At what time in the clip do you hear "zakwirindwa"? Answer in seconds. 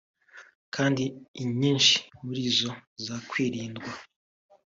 3.05-3.91